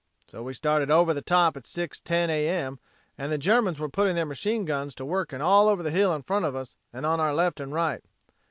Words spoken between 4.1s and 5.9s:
their machine guns to working all over